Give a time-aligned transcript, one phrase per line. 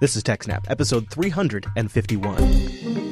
[0.00, 3.03] This is TechSnap, episode 351.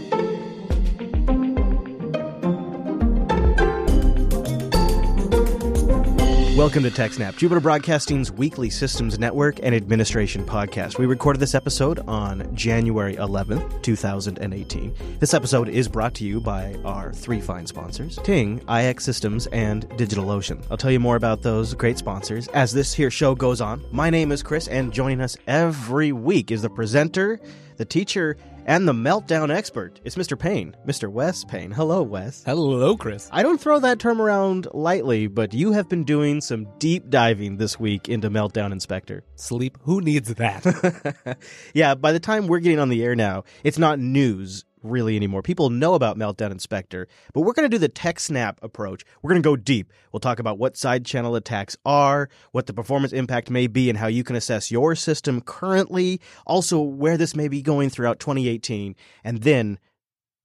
[6.56, 10.98] Welcome to TechSnap, Jupiter Broadcasting's weekly systems network and administration podcast.
[10.98, 14.94] We recorded this episode on January 11th, 2018.
[15.18, 19.88] This episode is brought to you by our three fine sponsors Ting, IX Systems, and
[19.92, 20.62] DigitalOcean.
[20.70, 23.82] I'll tell you more about those great sponsors as this here show goes on.
[23.90, 27.40] My name is Chris, and joining us every week is the presenter,
[27.78, 30.00] the teacher, and the meltdown expert.
[30.04, 30.38] is Mr.
[30.38, 31.10] Payne, Mr.
[31.10, 31.70] Wes Payne.
[31.70, 32.42] Hello, Wes.
[32.44, 33.28] Hello, Chris.
[33.32, 37.56] I don't throw that term around lightly, but you have been doing some deep diving
[37.56, 39.24] this week into Meltdown and Spectre.
[39.36, 39.78] Sleep.
[39.82, 41.38] Who needs that?
[41.74, 45.42] yeah, by the time we're getting on the air now, it's not news really anymore.
[45.42, 49.04] People know about Meltdown and Spectre, but we're going to do the TechSnap approach.
[49.20, 49.92] We're going to go deep.
[50.12, 53.98] We'll talk about what side channel attacks are, what the performance impact may be, and
[53.98, 58.94] how you can assess your system currently, also where this may be going throughout 2018.
[59.24, 59.78] And then,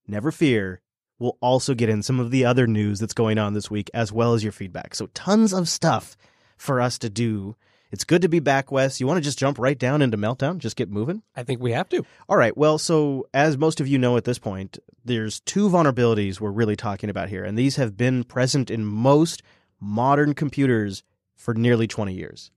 [0.07, 0.81] never fear,
[1.19, 4.11] we'll also get in some of the other news that's going on this week, as
[4.11, 4.95] well as your feedback.
[4.95, 6.17] So, tons of stuff
[6.57, 7.55] for us to do
[7.91, 8.99] it's good to be back, Wes.
[8.99, 10.57] You want to just jump right down into Meltdown?
[10.57, 11.23] Just get moving?
[11.35, 12.05] I think we have to.
[12.27, 12.55] All right.
[12.55, 16.75] Well, so as most of you know at this point, there's two vulnerabilities we're really
[16.75, 19.41] talking about here, and these have been present in most
[19.79, 21.03] modern computers
[21.35, 22.51] for nearly 20 years.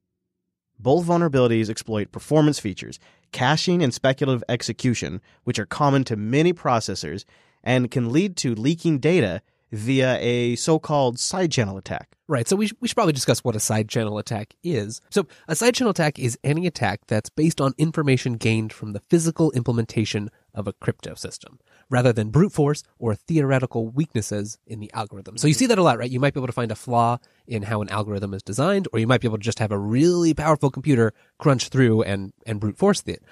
[0.79, 2.99] Both vulnerabilities exploit performance features,
[3.33, 7.25] caching and speculative execution, which are common to many processors
[7.63, 9.43] and can lead to leaking data
[9.73, 12.17] via a so-called side channel attack.
[12.27, 12.47] Right.
[12.47, 15.01] So we, sh- we should probably discuss what a side channel attack is.
[15.11, 19.01] So a side channel attack is any attack that's based on information gained from the
[19.01, 24.91] physical implementation of a crypto system rather than brute force or theoretical weaknesses in the
[24.95, 25.37] algorithm.
[25.37, 26.11] So you see that a lot, right?
[26.11, 29.01] You might be able to find a flaw in how an algorithm is designed, or
[29.01, 32.61] you might be able to just have a really powerful computer crunch through and, and
[32.61, 33.23] brute force it.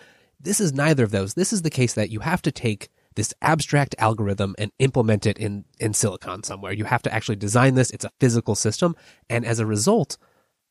[0.41, 1.35] This is neither of those.
[1.35, 5.37] This is the case that you have to take this abstract algorithm and implement it
[5.39, 6.73] in, in silicon somewhere.
[6.73, 7.91] You have to actually design this.
[7.91, 8.95] It's a physical system.
[9.29, 10.19] And as a result,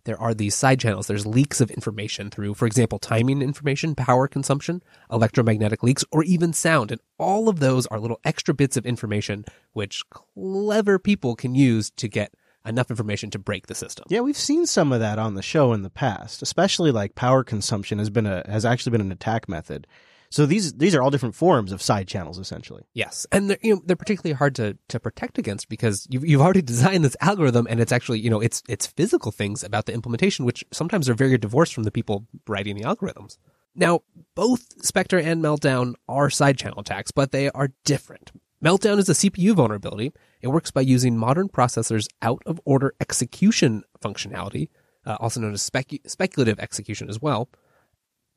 [0.06, 1.08] there are these side channels.
[1.08, 4.82] There's leaks of information through, for example, timing information, power consumption,
[5.12, 6.90] electromagnetic leaks, or even sound.
[6.90, 9.44] And all of those are little extra bits of information
[9.74, 12.34] which clever people can use to get
[12.66, 14.06] enough information to break the system.
[14.08, 17.44] Yeah, we've seen some of that on the show in the past, especially like power
[17.44, 19.86] consumption has been a has actually been an attack method.
[20.30, 22.84] So these these are all different forms of side channels, essentially.
[22.94, 26.42] Yes, and they're, you know they're particularly hard to to protect against because you've you've
[26.42, 29.94] already designed this algorithm, and it's actually you know it's it's physical things about the
[29.94, 33.38] implementation which sometimes are very divorced from the people writing the algorithms.
[33.76, 34.02] Now,
[34.34, 38.32] both Spectre and Meltdown are side channel attacks, but they are different.
[38.64, 40.14] Meltdown is a CPU vulnerability.
[40.42, 44.70] It works by using modern processors' out of order execution functionality,
[45.06, 47.50] uh, also known as specu- speculative execution as well,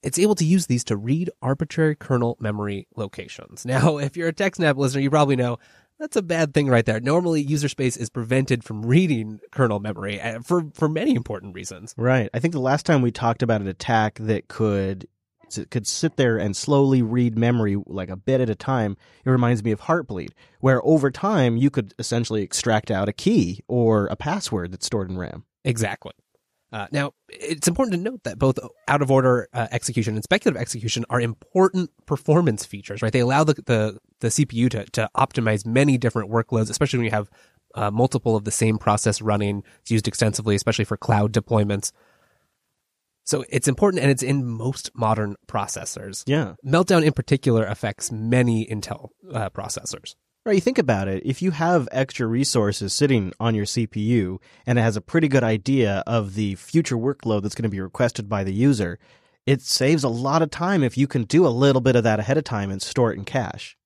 [0.02, 3.64] it's able to use these to read arbitrary kernel memory locations.
[3.70, 5.58] Now, if you're a TechSnap listener, you probably know
[6.00, 6.98] that's a bad thing right there.
[6.98, 11.94] Normally, user space is prevented from reading kernel memory uh, for, for many important reasons.
[11.96, 12.28] Right.
[12.34, 15.06] I think the last time we talked about an attack that could
[15.70, 19.64] could sit there and slowly read memory like a bit at a time, it reminds
[19.64, 24.16] me of Heartbleed, where over time you could essentially extract out a key or a
[24.16, 25.44] password that's stored in RAM.
[25.64, 26.12] Exactly.
[26.72, 30.60] Uh, now, it's important to note that both out of order uh, execution and speculative
[30.60, 33.12] execution are important performance features, right?
[33.12, 37.10] They allow the, the, the CPU to, to optimize many different workloads, especially when you
[37.10, 37.30] have
[37.74, 39.64] uh, multiple of the same process running.
[39.80, 41.92] It's used extensively, especially for cloud deployments.
[43.24, 46.24] So it's important and it's in most modern processors.
[46.26, 46.54] Yeah.
[46.64, 50.14] Meltdown in particular affects many Intel uh, processors.
[50.46, 51.22] Right, you think about it.
[51.26, 55.44] If you have extra resources sitting on your CPU and it has a pretty good
[55.44, 58.98] idea of the future workload that's going to be requested by the user,
[59.44, 62.20] it saves a lot of time if you can do a little bit of that
[62.20, 63.76] ahead of time and store it in cache.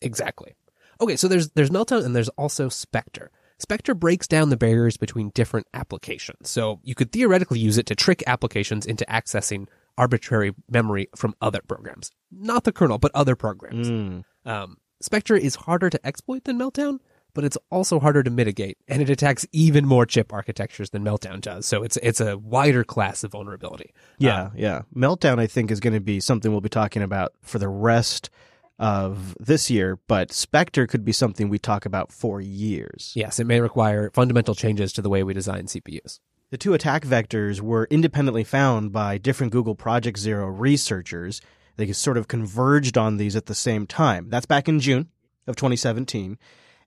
[0.00, 0.54] Exactly.
[1.00, 3.32] Okay, so there's there's Meltdown and there's also Spectre.
[3.58, 6.48] Spectre breaks down the barriers between different applications.
[6.48, 11.60] So you could theoretically use it to trick applications into accessing arbitrary memory from other
[11.66, 12.10] programs.
[12.30, 13.88] Not the kernel, but other programs.
[13.88, 14.24] Mm.
[14.44, 16.98] Um, Spectre is harder to exploit than Meltdown,
[17.34, 21.40] but it's also harder to mitigate, and it attacks even more chip architectures than Meltdown
[21.40, 21.66] does.
[21.66, 23.92] So it's it's a wider class of vulnerability.
[24.18, 24.82] Yeah, um, yeah.
[24.94, 28.30] Meltdown, I think, is going to be something we'll be talking about for the rest
[28.78, 33.12] of this year, but Spectre could be something we talk about for years.
[33.14, 36.20] Yes, it may require fundamental changes to the way we design CPUs.
[36.50, 41.40] The two attack vectors were independently found by different Google Project Zero researchers
[41.76, 44.28] they sort of converged on these at the same time.
[44.30, 45.08] That's back in June
[45.46, 46.38] of 2017.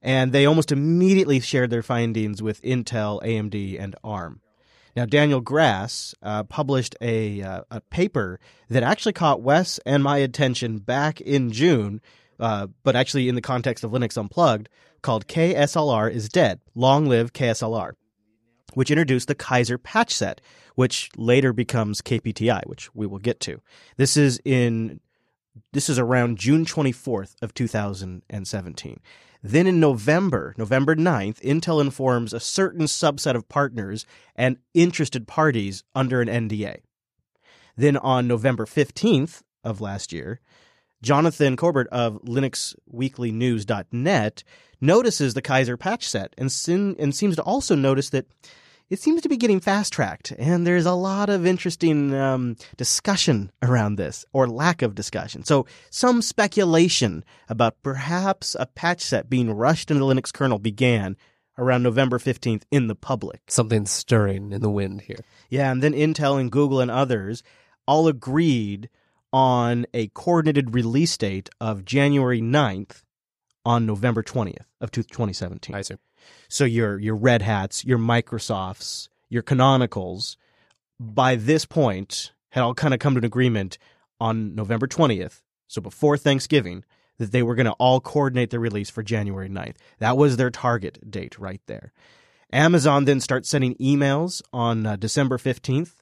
[0.02, 4.42] And they almost immediately shared their findings with Intel, AMD, and ARM.
[4.96, 8.40] Now, Daniel Gruss uh, published a, uh, a paper
[8.70, 12.02] that actually caught Wes and my attention back in June,
[12.40, 14.70] uh, but actually in the context of Linux Unplugged,
[15.04, 17.92] called KASLR is Dead Long Live KASLR,
[18.78, 20.40] which introduced the Kaiser patch set,
[20.76, 23.60] which later becomes KPTI, which we will get to.
[23.96, 25.00] This is in
[25.74, 29.00] this is around June 24th of 2017.
[29.42, 35.84] Then in November, November 9th, Intel informs a certain subset of partners and interested parties
[35.96, 36.82] under an NDA.
[37.76, 40.40] Then on November 15th of last year,
[41.02, 44.44] Jonathan Corbet of LinuxWeeklyNews.net
[44.80, 48.28] notices the Kaiser patch set and, sin- and seems to also notice that
[48.90, 53.52] it seems to be getting fast tracked, and there's a lot of interesting um, discussion
[53.62, 55.44] around this, or lack of discussion.
[55.44, 61.18] So, some speculation about perhaps a patch set being rushed into the Linux kernel began
[61.58, 63.42] around November 15th in the public.
[63.48, 65.20] Something stirring in the wind here.
[65.50, 67.44] Yeah, and then Intel and Google and others
[67.88, 68.90] all agreed
[69.34, 73.04] on a coordinated release date of January 9th
[73.66, 75.76] on November 20th of 2017.
[75.76, 75.96] I see.
[76.48, 80.38] So your your Red Hats, your Microsofts, your Canonicals,
[81.00, 83.78] by this point had all kind of come to an agreement
[84.20, 86.84] on November 20th, so before Thanksgiving,
[87.18, 89.76] that they were going to all coordinate their release for January 9th.
[90.00, 91.92] That was their target date right there.
[92.52, 95.96] Amazon then starts sending emails on uh, December 15th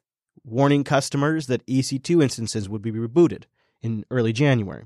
[0.44, 3.44] warning customers that EC2 instances would be rebooted
[3.82, 4.86] in early January.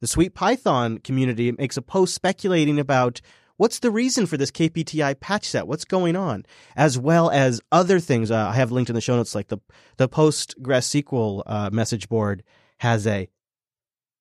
[0.00, 3.20] The Sweet Python community makes a post speculating about
[3.60, 5.68] what's the reason for this KPTI patch set?
[5.68, 6.46] What's going on?
[6.76, 8.30] As well as other things.
[8.30, 9.58] Uh, I have linked in the show notes, like the
[9.98, 12.42] the PostgreSQL uh, message board
[12.78, 13.28] has a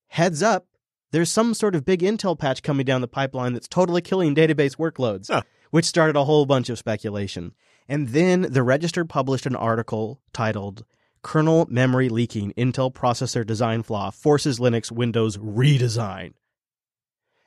[0.07, 0.67] heads up.
[1.11, 4.75] There's some sort of big Intel patch coming down the pipeline that's totally killing database
[4.75, 5.41] workloads, Huh.
[5.71, 7.53] which started a whole bunch of speculation.
[7.87, 10.83] And then the Register published an article titled
[11.23, 16.33] Kernel Memory Leaking Intel Processor Design Flaw Forces Linux Windows Redesign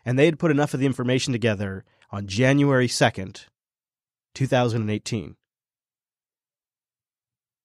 [0.05, 3.47] and they had put enough of the information together on January 2nd,
[4.35, 5.37] 2018.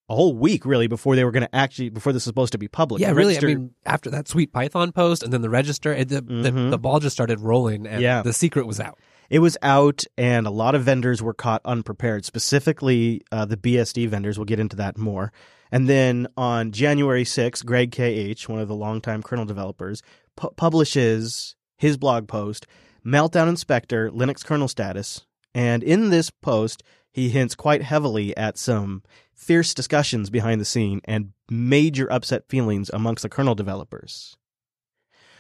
[0.09, 2.57] A whole week, really, before they were going to actually, before this was supposed to
[2.57, 3.01] be public.
[3.01, 3.33] Yeah, The really.
[3.33, 6.51] Register- I mean, after that sweet Python post and then the register, it, the, the,
[6.51, 6.69] Mhm.
[6.71, 8.21] the ball just started rolling and Yeah.
[8.21, 8.97] the secret was out.
[9.29, 14.07] it was out, and a lot of vendors were caught unprepared, specifically uh, the BSD
[14.07, 14.37] vendors.
[14.39, 15.33] We'll get into that more.
[15.69, 20.01] And then on January 6th, Greg K.H., one of the longtime kernel developers,
[20.37, 22.67] pu- publishes his blog post,
[23.05, 25.25] Meltdown and Spectre Linux Kernel Status.
[25.53, 29.01] And in this post, he hints quite heavily at some
[29.33, 34.35] fierce discussions behind the scene and major upset feelings amongst the kernel developers,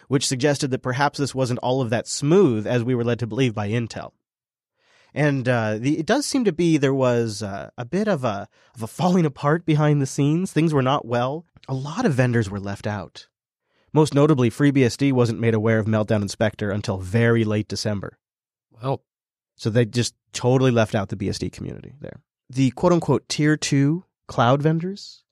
[0.07, 3.27] which suggested that perhaps this wasn't all of that smooth as we were led to
[3.27, 4.11] believe by Intel.
[5.13, 8.47] And uh, the, it does seem to be there was uh, a bit of a
[8.75, 10.51] of a falling apart behind the scenes.
[10.51, 11.45] Things were not well.
[11.67, 13.27] A lot of vendors were left out.
[13.97, 18.19] Most notably, FreeBSD wasn't made aware of Meltdown and Spectre until very late December.
[18.69, 19.01] Well,
[19.55, 22.21] So they just totally left out the BSD community there.
[22.47, 25.23] The quote unquote tier two cloud vendors,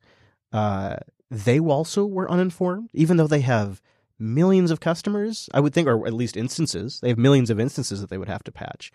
[0.52, 0.96] uh,
[1.30, 3.84] they also were uninformed, even though they have
[4.18, 7.00] millions of customers, I would think, or at least instances.
[7.02, 8.92] They have millions of instances that they would have to patch.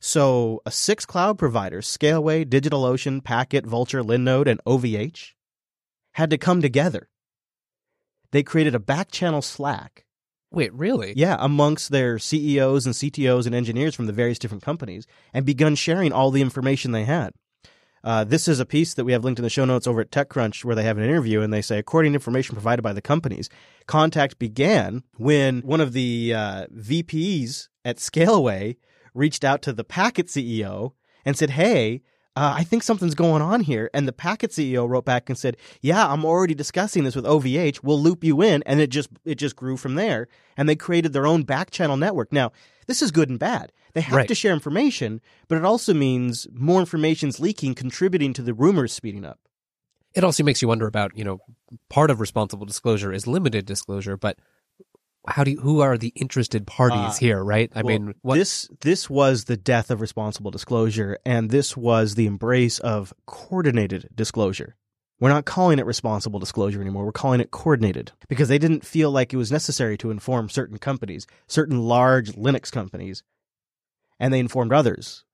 [0.00, 5.34] So a six cloud providers, Scaleway, DigitalOcean, Packet, Vultr, Linode, and OVH,
[6.12, 7.09] had to come together.
[8.32, 10.04] They created a back channel Slack
[10.50, 11.12] wait, really?
[11.16, 15.74] yeah, amongst their CEOs and CTOs and engineers from the various different companies and begun
[15.74, 17.32] sharing all the information they had.
[18.02, 20.10] Uh, this is a piece that we have linked in the show notes over at
[20.10, 23.02] TechCrunch where they have an interview and they say, according to information provided by the
[23.02, 23.50] companies,
[23.86, 28.76] contact began when one of the uh, VPs at Scaleway
[29.12, 30.92] reached out to the Packet CEO
[31.26, 32.00] and said, hey,
[32.36, 33.90] uh, I think something's going on here.
[33.92, 37.82] And the Packet CEO wrote back and said, "Yeah, I'm already discussing this with OVH.
[37.82, 40.28] We'll loop you in." And it just it just grew from there.
[40.56, 42.32] And they created their own back channel network.
[42.32, 42.52] Now,
[42.86, 43.72] this is good and bad.
[43.94, 44.28] They have Right.
[44.28, 49.24] to share information, but it also means more information's leaking, contributing to the rumors speeding
[49.24, 49.40] up.
[50.14, 51.40] It also makes you wonder about, you know,
[51.88, 54.38] part of responsible disclosure is limited disclosure, but
[55.26, 57.70] how do you, who are the interested parties Uh, here, right?
[57.74, 62.14] I Well, mean, what, this this was the death of responsible disclosure, and this was
[62.14, 64.76] the embrace of coordinated disclosure.
[65.20, 67.04] We're not calling it responsible disclosure anymore.
[67.04, 70.78] We're calling it coordinated because they didn't feel like it was necessary to inform certain
[70.78, 73.22] companies, certain large Linux companies,
[74.18, 75.24] and they informed others.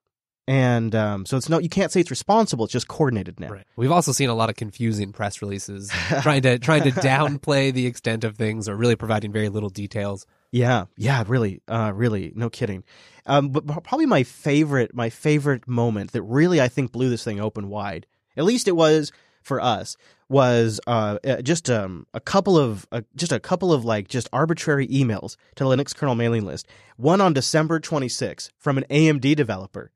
[0.49, 2.65] And um, so it's no you can't say it's responsible.
[2.65, 3.49] It's just coordinated now.
[3.49, 3.65] Right.
[3.75, 5.91] We've also seen a lot of confusing press releases
[6.23, 10.27] trying to trying to downplay the extent of things or really providing very little details.
[10.53, 12.85] Yeah, yeah, really, uh, really, no kidding.
[13.27, 17.41] Um, but probably my favorite, my favorite moment that really I think blew this thing
[17.41, 18.07] open wide.
[18.37, 19.11] At least it was
[19.43, 19.97] for us.
[20.29, 24.29] Was uh, uh just um, a couple of uh, just a couple of like just
[24.33, 26.67] arbitrary emails to the Linux kernel mailing list.
[26.97, 29.93] One on December 26 from an AMD developer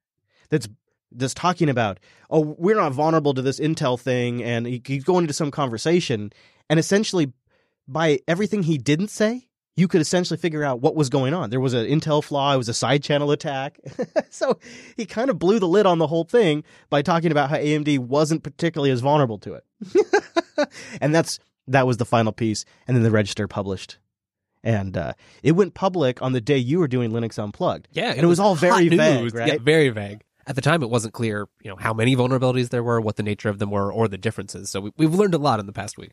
[0.51, 0.69] that's
[1.13, 1.99] that's talking about
[2.31, 6.33] oh we're not vulnerable to this Intel thing, and he, he's going into some conversation,
[6.69, 7.33] and essentially
[7.89, 11.51] by everything he didn't say, you could essentially figure out what was going on.
[11.51, 13.79] There was an Intel flaw, it was a side channel attack.
[14.31, 14.59] so
[14.97, 17.99] he kind of blew the lid on the whole thing by talking about how AMD
[18.01, 19.65] wasn't particularly as vulnerable to it.
[21.01, 23.99] and that's that was the final piece and then the register published.
[24.63, 27.89] And uh, it went public on the day you were doing Linux Unplugged.
[27.93, 29.33] Yeah, and it, was, was all very vague, news.
[29.33, 29.55] right?
[29.55, 30.21] Yeah, very vague.
[30.51, 33.23] At the time, it wasn't clear, you know, how many vulnerabilities there were, what the
[33.23, 34.69] nature of them were, or the differences.
[34.69, 36.11] So we, we've learned a lot in the past week.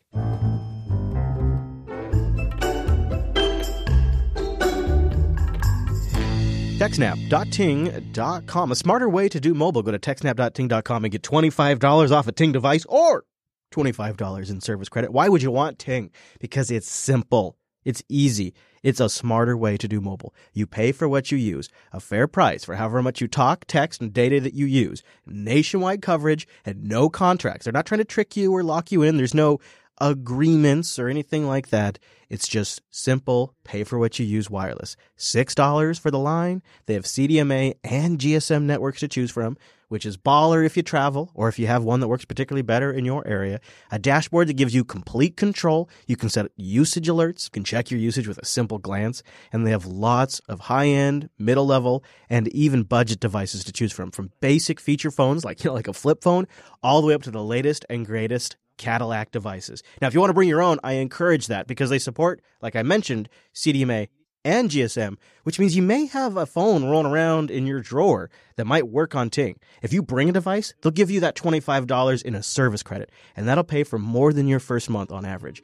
[6.77, 8.71] TechSnap.ting.com.
[8.71, 9.81] A smarter way to do mobile.
[9.81, 13.25] Go to TechSnap.ting.com and get $25 off a Ting device or
[13.73, 15.11] $25 in service credit.
[15.11, 16.11] Why would you want Ting?
[16.39, 17.57] Because it's simple.
[17.87, 18.53] It's easy.
[18.83, 20.35] It's a smarter way to do mobile.
[20.51, 24.01] You pay for what you use, a fair price for however much you talk, text,
[24.01, 25.03] and data that you use.
[25.25, 27.63] Nationwide coverage and no contracts.
[27.63, 29.15] They're not trying to trick you or lock you in.
[29.15, 29.61] There's no
[30.01, 31.97] agreements or anything like that.
[32.29, 34.97] It's just simple, pay for what you use wireless.
[35.17, 36.61] $6 for the line.
[36.87, 39.55] They have CDMA and GSM networks to choose from,
[39.87, 42.91] which is baller if you travel or if you have one that works particularly better
[42.91, 43.59] in your area.
[43.91, 45.89] A dashboard that gives you complete control.
[46.07, 49.65] You can set usage alerts, you can check your usage with a simple glance, and
[49.65, 54.79] they have lots of high-end, middle-level, and even budget devices to choose from, from basic
[54.79, 56.47] feature phones like you know like a flip phone
[56.83, 59.83] all the way up to the latest and greatest Cadillac devices.
[60.01, 62.75] Now, if you want to bring your own, I encourage that because they support, like
[62.75, 64.07] I mentioned, CDMA
[64.47, 68.65] and GSM, which means you may have a phone rolling around in your drawer that
[68.65, 69.59] might work on Ting.
[69.81, 73.45] If you bring a device, they'll give you that $25 in a service credit, and
[73.47, 75.61] that'll pay for more than your first month on average.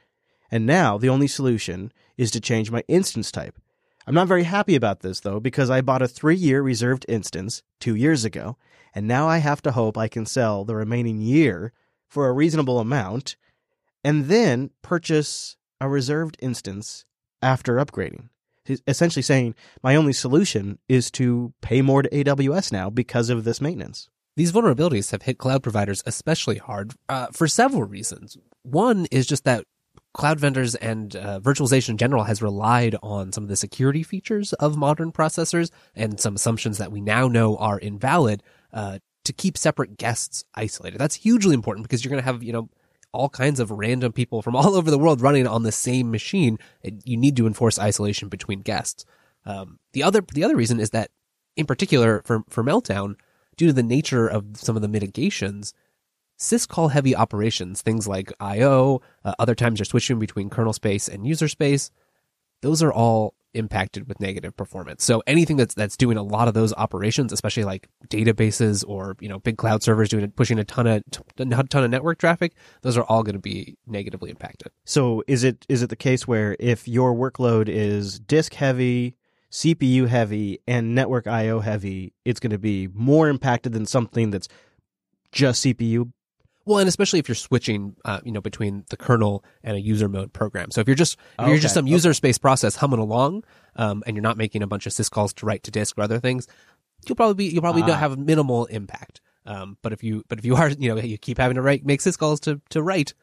[0.51, 3.57] And now the only solution is to change my instance type.
[4.05, 7.61] I'm not very happy about this though, because I bought a three year reserved instance
[7.79, 8.57] two years ago,
[8.95, 11.73] and now I have to hope I can sell the remaining year
[12.07, 13.35] for a reasonable amount
[14.03, 17.05] and then purchase a reserved instance
[17.41, 18.29] after upgrading.
[18.87, 23.61] Essentially saying my only solution is to pay more to AWS now because of this
[23.61, 24.09] maintenance.
[24.35, 28.37] These vulnerabilities have hit cloud providers especially hard uh, for several reasons.
[28.63, 29.65] One is just that
[30.17, 34.51] cloud vendors and uh, virtualization in general has relied on some of the security features
[34.53, 38.41] of modern processors and some assumptions that we now know are invalid
[38.73, 40.97] uh, to keep separate guests isolated.
[40.97, 42.69] That's hugely important because you're going to have, you know,
[43.13, 46.57] all kinds of random people from all over the world running on the same machine.
[46.83, 49.05] You need to enforce isolation between guests.
[49.45, 51.11] Um, the other the other reason is that,
[51.55, 53.15] in particular for for Meltdown,
[53.55, 55.73] due to the nature of some of the mitigations,
[56.37, 61.25] syscall heavy operations, things like I/O, uh, other times you're switching between kernel space and
[61.25, 61.91] user space,
[62.61, 65.03] those are all impacted with negative performance.
[65.03, 69.27] So anything that's that's doing a lot of those operations, especially like databases or you
[69.27, 71.03] know big cloud servers doing pushing a ton of
[71.37, 74.71] a ton of network traffic, those are all going to be negatively impacted.
[74.85, 79.15] So is it is it the case where if your workload is disk heavy,
[79.51, 84.47] CPU heavy and network IO heavy, it's going to be more impacted than something that's
[85.31, 86.11] just CPU.
[86.67, 90.09] Well, and especially if you're switching, uh, you know, between the kernel and a user
[90.09, 90.69] mode program.
[90.71, 93.45] So if you're just if you're just some user space process humming along,
[93.77, 96.19] um, and you're not making a bunch of syscalls to write to disk or other
[96.19, 96.45] things,
[97.07, 97.95] you'll probably be you'll probably ah.
[97.95, 99.21] have minimal impact.
[99.45, 101.85] Um, but if you but if you are you know you keep having to write
[101.85, 103.13] make syscalls to to write,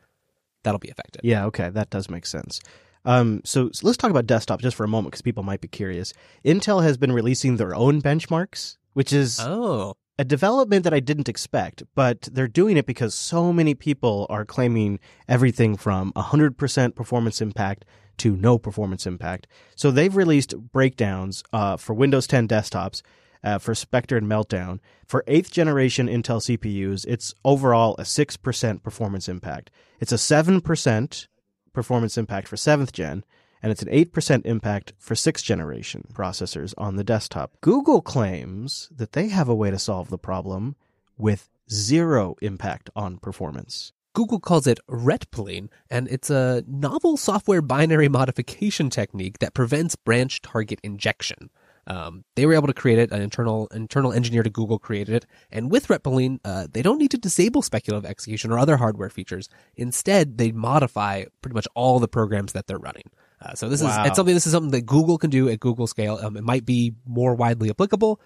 [0.63, 1.21] that'll be affected.
[1.23, 2.61] Yeah, okay, that does make sense.
[3.07, 5.69] Um, so, so, let's talk about desktop just for a moment because people might be
[5.69, 6.15] curious.
[6.43, 11.29] Intel has been releasing their own benchmarks, which is oh a development that I didn't
[11.29, 17.41] expect, but they're doing it because so many people are claiming everything from 100% performance
[17.41, 17.85] impact
[18.19, 19.49] to no performance impact.
[19.75, 23.03] So they've released breakdowns uh, for Windows 10 desktops,
[23.43, 24.79] uh, for Spectre and Meltdown.
[25.07, 29.71] For eighth generation Intel CPUs, it's overall a 6% performance impact.
[30.01, 31.27] It's a 7%
[31.73, 33.25] performance impact for seventh gen,
[33.65, 37.53] and it's an 8% impact for sixth generation processors on the desktop.
[37.63, 40.77] Google claims that they have a way to solve the problem
[41.17, 43.93] with zero impact on performance.
[44.13, 50.43] Google calls it retpoline, and it's a novel software binary modification technique that prevents branch
[50.43, 51.49] target injection.
[51.87, 53.13] Um, they were able to create it.
[53.13, 57.13] An internal internal engineer to Google created it, and with retpoline, uh, they don't need
[57.13, 59.49] to disable speculative execution or other hardware features.
[59.75, 63.11] Instead, they modify pretty much all the programs that they're running.
[63.45, 64.03] Uh, so this Wow.
[64.03, 64.35] is it's something.
[64.35, 66.19] This is something that Google can do at Google scale.
[66.23, 68.21] Um, it might be more widely applicable,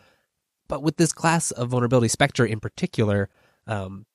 [0.68, 3.28] but with this class of vulnerability, Spectre in particular,
[3.66, 4.06] um,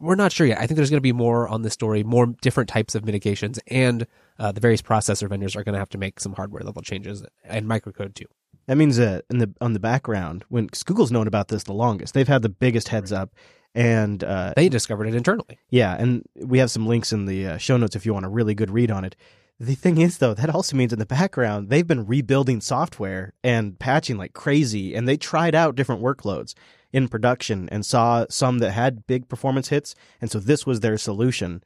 [0.00, 0.58] we're not sure yet.
[0.58, 3.58] I think there's going to be more on this story, more different types of mitigations,
[3.68, 4.06] and
[4.38, 7.24] uh, the various processor vendors are going to have to make some hardware level changes
[7.44, 8.26] and microcode too.
[8.66, 11.72] That means that in the on the background, when 'cause Google's known about this the
[11.72, 13.34] longest, they've had the biggest heads up,
[13.74, 15.58] and uh, They discovered it internally.
[15.70, 18.28] yeah, and we have some links in the uh, show notes if you want a
[18.28, 19.16] really good read on it.
[19.62, 23.78] The thing is, though, that also means in the background they've been rebuilding software and
[23.78, 26.54] patching like crazy, and they tried out different workloads
[26.92, 30.98] in production and saw some that had big performance hits, and so this was their
[30.98, 31.62] solution.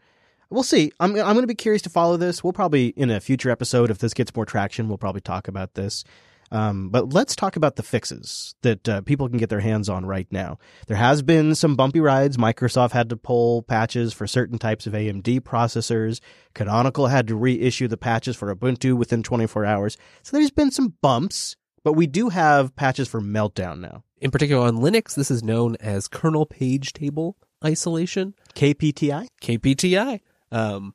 [0.51, 0.93] We'll see.
[1.01, 2.45] I'm I'm going to be curious to follow this.
[2.45, 5.73] We'll probably in a future episode, if this gets more traction, we'll probably talk about
[5.73, 6.05] this.
[6.53, 10.07] Um, but let's talk about the fixes that uh, people can get their hands on
[10.07, 10.59] right now.
[10.87, 12.37] There has been some bumpy rides.
[12.37, 16.21] Microsoft had to pull patches for certain types of AMD processors.
[16.55, 19.97] Canonical had to reissue the patches for Ubuntu within 24 hours.
[20.23, 24.05] So there's been some bumps, but we do have patches for Meltdown now.
[24.19, 29.29] In particular, on Linux, this is known as kernel page table isolation, KPTI?
[29.43, 30.21] KPTI.
[30.51, 30.95] Um,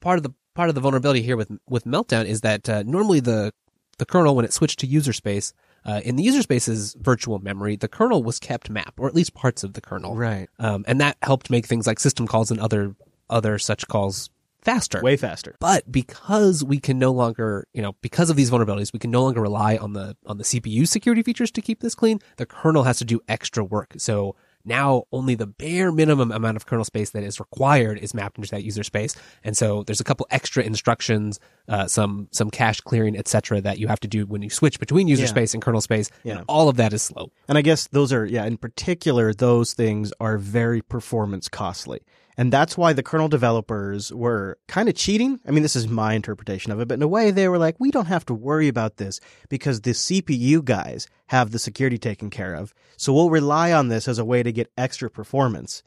[0.00, 3.20] part of the part of the vulnerability here with with Meltdown is that uh, normally
[3.20, 3.52] the
[3.98, 5.52] the kernel, when it switched to user space,
[5.84, 9.34] uh, in the user space's virtual memory, the kernel was kept map, or at least
[9.34, 10.48] parts of the kernel, Right.
[10.58, 12.94] um, and that helped make things like system calls and other
[13.30, 14.30] other such calls
[14.60, 15.00] faster.
[15.02, 15.56] Way faster.
[15.58, 19.22] But because we can no longer, you know, because of these vulnerabilities, we can no
[19.22, 22.20] longer rely on the on the CPU security features to keep this clean.
[22.36, 23.94] The kernel has to do extra work.
[23.98, 28.38] So now only the bare minimum amount of kernel space that is required is mapped
[28.38, 29.16] into that user space.
[29.44, 33.88] And so there's a couple extra instructions, uh, some some cache clearing, etc., that you
[33.88, 35.28] have to do when you switch between user Yeah.
[35.28, 36.10] space and kernel space.
[36.24, 36.36] Yeah.
[36.38, 37.30] And all of that is slow.
[37.48, 42.00] And I guess those are, yeah, in particular, those things are very performance costly.
[42.36, 45.40] And that's why the kernel developers were kind of cheating.
[45.46, 47.76] I mean, this is my interpretation of it, but in a way, they were like,
[47.78, 52.30] we don't have to worry about this because the CPU guys have the security taken
[52.30, 52.72] care of.
[52.96, 55.82] So we'll rely on this as a way to get extra performance.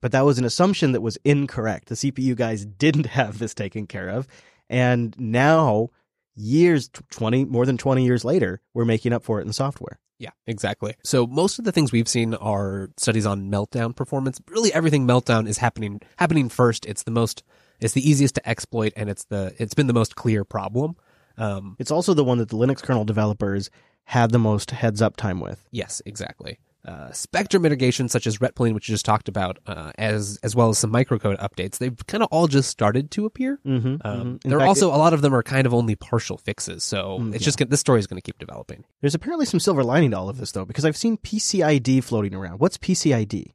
[0.00, 1.88] But that was an assumption that was incorrect.
[1.88, 4.28] The CPU guys didn't have this taken care of.
[4.70, 5.90] And now,
[6.38, 9.98] years, 20, more than 20 years later, we're making up for it in software.
[10.18, 10.94] Yeah, exactly.
[11.04, 14.40] So most of the things we've seen are studies on meltdown performance.
[14.50, 16.86] Really everything meltdown is happening happening first.
[16.86, 17.44] It's the most
[17.80, 20.96] it's the easiest to exploit and it's the it's been the most clear problem.
[21.36, 23.70] Um It's also the one that the Linux kernel developers
[24.06, 25.68] had the most heads up time with.
[25.70, 26.58] yes, exactly.
[26.84, 30.68] Uh, Spectre mitigation such as retpoline, which you just talked about, uh, as as well
[30.70, 33.58] as some microcode updates, they've kind of all just started to appear.
[33.66, 36.84] Mm-hmm, Um, there are also a lot of them are kind of only partial fixes,
[36.84, 37.44] so Mm, it's yeah.
[37.46, 38.84] just gonna, this story is going to keep developing.
[39.00, 42.32] there's apparently some silver lining to all of this though, because I've seen PCID floating
[42.34, 42.60] around.
[42.60, 43.52] What's PCID?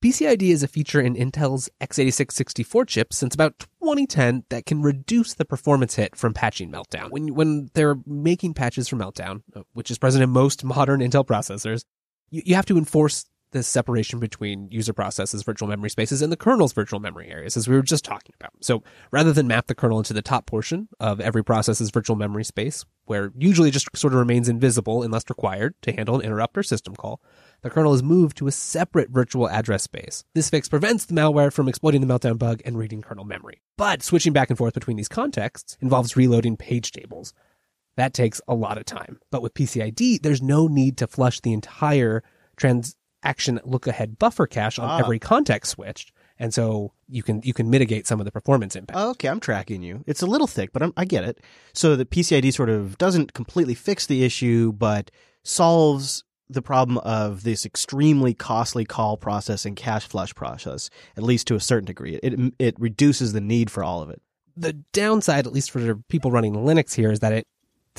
[0.00, 5.34] PCID is a feature in Intel's x86 64 chip since about 2010 that can reduce
[5.34, 7.10] the performance hit from patching Meltdown.
[7.10, 11.26] When when they're making patches for Meltdown, uh, which is present in most modern Intel
[11.26, 11.84] processors,
[12.30, 16.36] you, you have to enforce the separation between user processes, virtual memory spaces, and the
[16.36, 18.52] kernel's virtual memory areas, as we were just talking about.
[18.60, 22.44] So rather than map the kernel into the top portion of every process's virtual memory
[22.44, 26.58] space, where usually it just sort of remains invisible unless required to handle an interrupt
[26.58, 27.20] or system call,
[27.62, 30.24] the kernel is moved to a separate virtual address space.
[30.34, 33.62] This fix prevents the malware from exploiting the meltdown bug and reading kernel memory.
[33.76, 37.32] But switching back and forth between these contexts involves reloading page tables.
[37.98, 39.18] That takes a lot of time.
[39.30, 42.22] But with PCID, there's no need to flush the entire
[42.56, 44.98] transaction look ahead buffer cache on Ah.
[44.98, 46.12] every context switch.
[46.38, 48.96] And so you can you can mitigate some of the performance impact.
[48.98, 50.04] Oh, okay, I'm tracking you.
[50.06, 51.40] It's a little thick, but I'm, I get it.
[51.74, 55.10] So the PCID sort of doesn't completely fix the issue, but
[55.42, 61.46] solves the problem of this extremely costly call process and cache flush process, at least
[61.48, 62.14] to a certain degree.
[62.22, 64.22] It it reduces the need for all of it.
[64.56, 67.46] the downside, at least for people running Linux here, is that it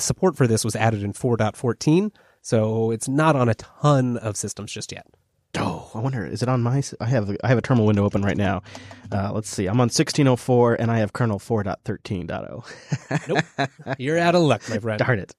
[0.00, 4.72] support for this was added in 4.14, so it's not on a ton of systems
[4.72, 5.06] just yet.
[5.58, 6.82] Oh, I wonder, is it on my?
[7.00, 8.62] I have I have a terminal window open right now.
[9.10, 9.66] Uh, let's see.
[9.66, 13.28] I'm on 1604, and I have kernel 4.13.0.
[13.28, 14.98] nope, you're out of luck, my friend.
[15.04, 15.34] Darn it.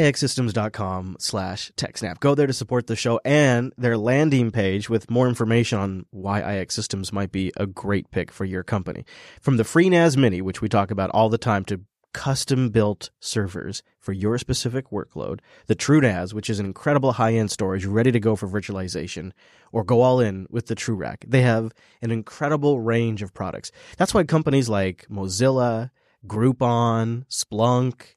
[0.00, 2.20] ixsystems.com slash techsnap.
[2.20, 6.40] Go there to support the show and their landing page with more information on why
[6.40, 9.04] IX Systems might be a great pick for your company.
[9.40, 11.80] From the FreeNAS Mini, which we talk about all the time, to
[12.12, 17.50] custom built servers for your specific workload, the TrueNAS, which is an incredible high end
[17.50, 19.32] storage ready to go for virtualization,
[19.72, 21.24] or go all in with the TrueRack.
[21.26, 23.72] They have an incredible range of products.
[23.96, 25.90] That's why companies like Mozilla,
[26.26, 28.14] Groupon, Splunk,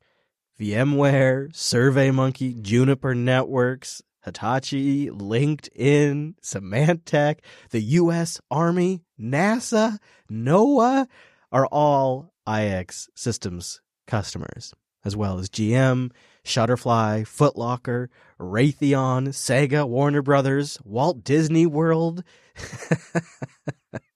[0.60, 7.40] VMware, SurveyMonkey, Juniper Networks, Hitachi, LinkedIn, Symantec,
[7.72, 8.40] the U.S.
[8.50, 9.98] Army, NASA,
[10.32, 11.08] NOAA
[11.52, 16.12] are all IX systems customers, as well as GM,
[16.46, 18.08] Shutterfly, Footlocker,
[18.40, 22.24] Raytheon, Sega, Warner Brothers, Walt Disney World.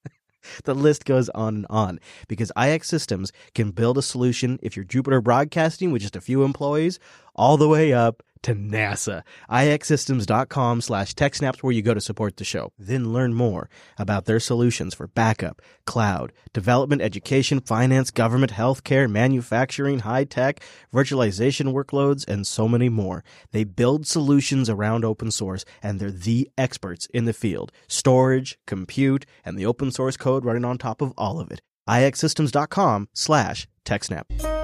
[0.63, 1.99] the list goes on and on.
[2.27, 6.43] Because IX Systems can build a solution if you're Jupiter Broadcasting with just a few
[6.43, 6.99] employees,
[7.35, 9.23] all the way up to NASA.
[9.49, 12.71] ixsystems.com slash techsnaps where you go to support the show.
[12.78, 19.99] Then learn more about their solutions for backup, cloud, development, education, finance, government, healthcare, manufacturing,
[19.99, 20.62] high tech,
[20.93, 23.23] virtualization workloads, and so many more.
[23.52, 27.71] They build solutions around open source and they're the experts in the field.
[27.88, 31.62] Storage, compute, and the open source code running on top of all of it.
[31.88, 34.59] ixsystems.com slash techsnap.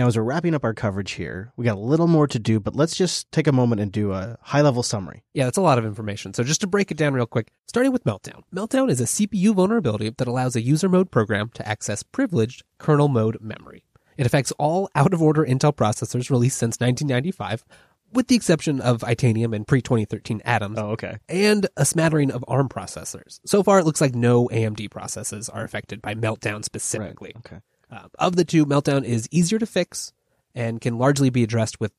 [0.00, 2.58] Now, as we're wrapping up our coverage here, we got a little more to do,
[2.58, 5.24] but let's just take a moment and do a high level summary.
[5.34, 6.32] Yeah, that's a lot of information.
[6.32, 8.40] So just to break it down real quick, starting with Meltdown.
[8.50, 13.08] Meltdown is a CPU vulnerability that allows a user mode program to access privileged kernel
[13.08, 13.84] mode memory.
[14.16, 17.66] It affects all out of order Intel processors released since 1995,
[18.10, 20.78] with the exception of Itanium and pre 2013 Atoms.
[20.78, 21.18] Oh, okay.
[21.28, 23.38] And a smattering of ARM processors.
[23.44, 27.32] So far, it looks like no AMD processes are affected by Meltdown specifically.
[27.34, 27.44] Right.
[27.52, 27.60] Okay.
[27.90, 30.12] Uh, of the two, Meltdown is easier to fix
[30.54, 31.92] and can largely be addressed with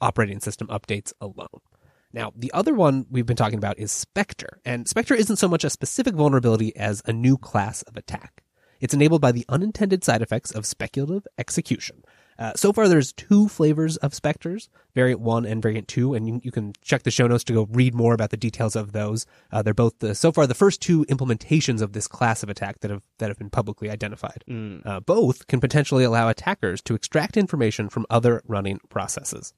[0.00, 1.60] operating system updates alone.
[2.12, 5.64] Now, the other one we've been talking about is Spectre, and Spectre isn't so much
[5.64, 8.42] a specific vulnerability as a new class of attack.
[8.80, 12.02] It's enabled by the unintended side effects of speculative execution,
[12.38, 16.40] uh, so far, there's two flavors of Spectres, Variant 1 and Variant 2, and you,
[16.44, 19.26] you, can check the show notes to go read more about the details of those.
[19.50, 22.78] Uh, they're both, the, so far, the first two implementations of this class of attack
[22.80, 24.44] that have, that have been publicly identified.
[24.48, 24.86] Mm.
[24.86, 29.52] Uh, both can potentially allow attackers to extract information from other running processes.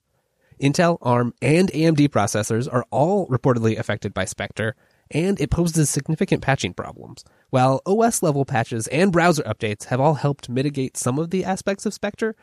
[0.58, 4.74] Intel, ARM, and AMD processors are all reportedly affected by Spectre,
[5.10, 7.24] and it poses significant patching problems.
[7.50, 11.86] While OS level patches and browser updates have all helped mitigate some of the aspects
[11.86, 12.36] of Spectre,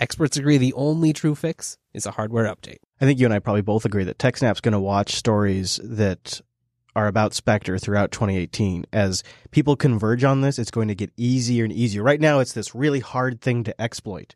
[0.00, 2.78] Experts agree the only true fix is a hardware update.
[3.00, 6.40] I think you and I probably both agree that TechSnap's going to watch stories that
[6.96, 8.86] are about Spectre throughout 2018.
[8.92, 12.02] As people converge on this, it's going to get easier and easier.
[12.02, 14.34] Right now, it's this really hard thing to exploit,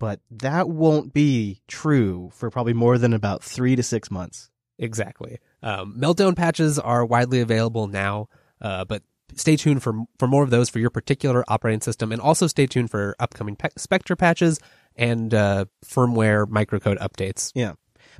[0.00, 4.50] but that won't be true for probably more than about three to six months.
[4.78, 5.38] Exactly.
[5.62, 8.28] Um, meltdown patches are widely available now,
[8.60, 9.02] uh, but
[9.36, 12.66] stay tuned for for more of those for your particular operating system, and also stay
[12.66, 14.58] tuned for upcoming pe- Spectre patches
[14.96, 17.52] and uh, firmware microcode updates.
[17.54, 17.72] Yeah.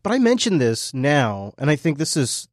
[0.03, 2.49] But I mentioned this now, and I think this is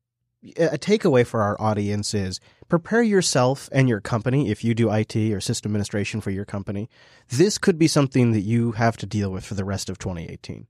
[0.57, 5.15] a takeaway for our audience is prepare yourself and your company if you do IT
[5.15, 6.89] or system administration for your company.
[7.29, 10.67] This could be something that you have to deal with for the rest of 2018,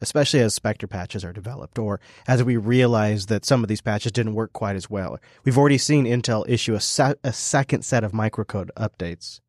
[0.00, 4.12] especially as Spectre patches are developed or as we realize that some of these patches
[4.12, 5.18] didn't work quite as well.
[5.44, 9.40] We've already seen Intel issue a, se- a second set of microcode updates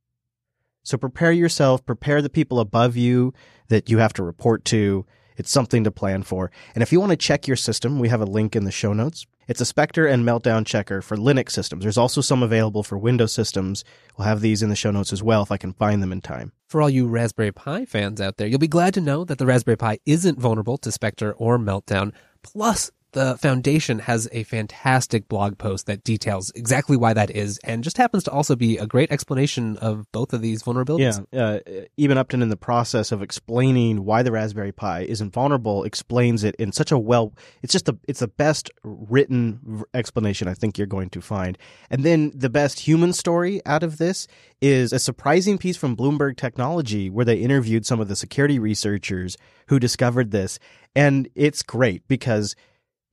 [0.85, 3.33] so prepare yourself, prepare the people above you
[3.67, 5.05] that you have to report to.
[5.35, 6.51] It's something to plan for.
[6.75, 8.93] And if you want to check your system, we have a link in the show
[8.93, 9.25] notes.
[9.47, 11.83] It's a Spectre and Meltdown checker for Linux systems.
[11.83, 13.83] There's also some available for Windows systems.
[14.17, 16.21] We'll have these in the show notes as well if I can find them in
[16.21, 16.51] time.
[16.67, 19.45] For all you Raspberry Pi fans out there, you'll be glad to know that the
[19.45, 22.13] Raspberry Pi isn't vulnerable to Spectre or Meltdown.
[22.43, 27.81] Plus, the foundation has a fantastic blog post that details exactly why that is and
[27.81, 31.25] just happens to also be a great explanation of both of these vulnerabilities.
[31.31, 35.85] Yeah, uh, Eben Upton in the process of explaining why the Raspberry Pi isn't vulnerable
[35.85, 40.53] explains it in such a well it's just the it's the best written explanation I
[40.53, 41.57] think you're going to find.
[41.89, 44.27] And then the best human story out of this
[44.59, 49.37] is a surprising piece from Bloomberg Technology where they interviewed some of the security researchers
[49.67, 50.59] who discovered this
[50.97, 52.57] and it's great because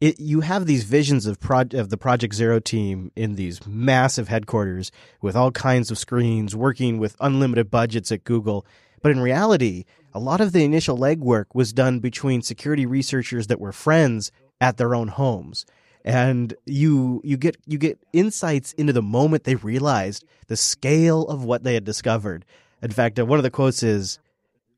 [0.02, 4.26] it, you have these visions of, pro, of the Project Zero team in these massive
[4.26, 8.66] headquarters with all kinds of screens, working with unlimited budgets at Google.
[9.00, 13.60] But in reality, a lot of the initial legwork was done between security researchers that
[13.60, 15.64] were friends at their own homes.
[16.04, 21.44] And you you get you get insights into the moment they realized the scale of
[21.44, 22.44] what they had discovered.
[22.82, 24.18] In fact, uh, one of the quotes is,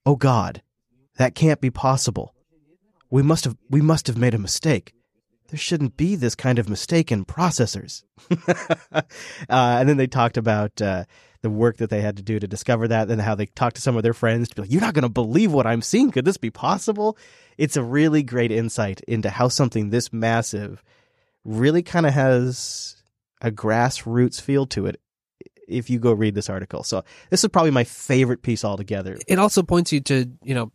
[0.04, 0.60] "Oh God,
[1.16, 2.34] that can't be possible.
[3.10, 4.93] We must have we must have made a mistake.
[5.54, 8.02] There shouldn't be this kind of mistake in processors."
[8.48, 9.02] uh,
[9.48, 11.04] and then they talked about uh,
[11.42, 13.82] the work that they had to do to discover that, and how they talked to
[13.82, 16.10] some of their friends to be like, "You're not going to believe what I'm seeing.
[16.10, 17.16] Could this be possible?"
[17.56, 20.82] It's a really great insight into how something this massive
[21.44, 22.96] really kind of has
[23.40, 25.00] a grassroots feel to it
[25.68, 26.82] if you go read this article.
[26.82, 29.18] So this is probably my favorite piece altogether.
[29.28, 30.72] It also points you to, you know,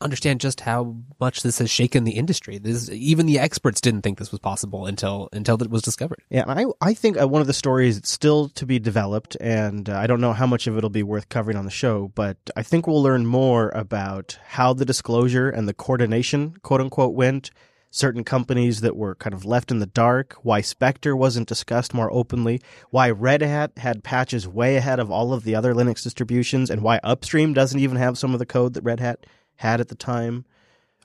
[0.00, 2.58] understand just how much this has shaken the industry.
[2.58, 6.22] This, even the experts didn't think this was possible until until it was discovered.
[6.30, 9.98] Yeah, I I think uh, one of the stories still to be developed, and uh,
[9.98, 12.62] I don't know how much of it'll be worth covering on the show, but I
[12.62, 17.50] think we'll learn more about how the disclosure and the coordination, quote unquote, went.
[17.92, 22.12] Certain companies that were kind of left in the dark, why Spectre wasn't discussed more
[22.12, 26.68] openly, why Red Hat had patches way ahead of all of the other Linux distributions,
[26.68, 29.24] and why Upstream doesn't even have some of the code that Red Hat
[29.56, 30.44] had at the time.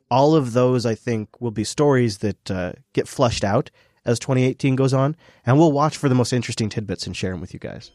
[0.10, 3.72] All of those, I think, will be stories that uh, get flushed out
[4.06, 7.42] as 2018 goes on, and we'll watch for the most interesting tidbits and share them
[7.42, 7.92] with you guys.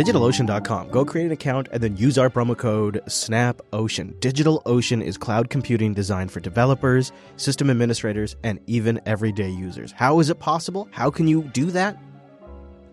[0.00, 0.90] DigitalOcean.com.
[0.90, 4.18] Go create an account and then use our promo code SNAPOcean.
[4.20, 9.92] DigitalOcean is cloud computing designed for developers, system administrators, and even everyday users.
[9.92, 10.88] How is it possible?
[10.92, 11.98] How can you do that?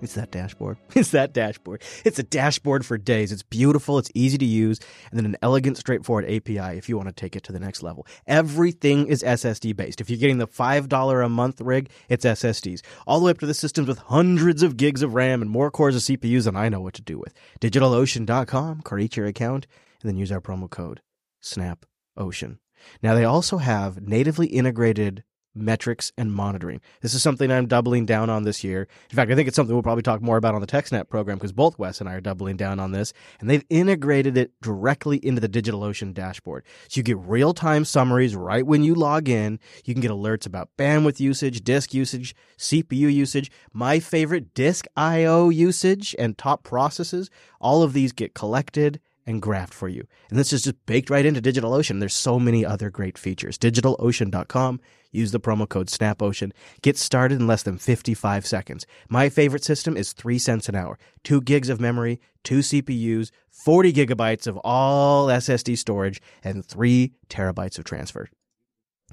[0.02, 0.78] It's that dashboard.
[0.96, 1.84] It's that dashboard.
[2.06, 3.32] It's a dashboard for days.
[3.32, 3.98] It's beautiful.
[3.98, 4.80] It's easy to use.
[5.12, 7.84] And then an elegant, straightforward API if you want to take it to the next
[7.84, 8.06] level.
[8.26, 10.02] Everything is SSD based.
[10.02, 12.82] If you're getting the $5 a month rig, it's SSDs.
[13.06, 15.72] All the way up to the systems with hundreds of gigs of RAM and more
[15.72, 17.34] cores of CPUs than I know what to do with.
[17.62, 19.68] DigitalOcean.com, create your account,
[20.02, 21.02] and then use our promo code
[21.44, 22.58] SNAPOcean.
[23.02, 25.24] Now, they also have natively integrated
[25.58, 26.82] metrics and monitoring.
[27.02, 28.88] This is something I'm doubling down on this year.
[29.10, 31.38] In fact, I think it's something we'll probably talk more about on the TechSnap program
[31.38, 33.14] because both Wes and I are doubling down on this.
[33.40, 36.64] And they've integrated it directly into the DigitalOcean dashboard.
[36.88, 39.60] So you get real time summaries right when you log in.
[39.86, 45.50] You can get alerts about bandwidth usage, disk usage, CPU usage, my favorite disk IO
[45.50, 47.30] usage, and top processes.
[47.60, 50.08] All of these get collected and graphed for you.
[50.30, 52.00] And this is just baked right into DigitalOcean.
[52.00, 53.58] There's so many other great features.
[53.58, 54.80] DigitalOcean.com.
[55.18, 56.52] Use the promo code SNAPOcean.
[56.82, 58.86] Get started in less than 55 seconds.
[59.10, 61.00] My favorite system is 3 cents an hour.
[61.24, 67.80] 2 gigs of memory, 2 CPUs, 40 gigabytes of all SSD storage, and 3 terabytes
[67.80, 68.30] of transfer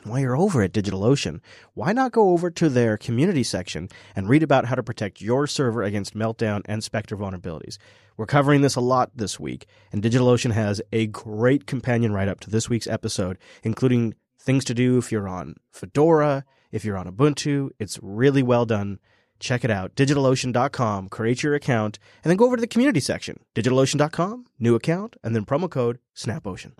[0.06, 1.40] while you're over at DigitalOcean,
[1.72, 5.46] why not go over to their community section and read about how to protect your
[5.46, 7.78] server against Meltdown and Spectre vulnerabilities?
[8.16, 12.40] We're covering this a lot this week, and DigitalOcean has a great companion write up
[12.40, 14.14] to this week's episode, including
[14.44, 17.70] things to do if you're on Fedora, if you're on Ubuntu.
[17.78, 18.98] It's really well done.
[19.40, 19.94] Check it out.
[19.96, 23.40] DigitalOcean.com, create your account, and then go over to the community section.
[23.54, 26.72] DigitalOcean.com, new account, and then promo code SNAPOcean.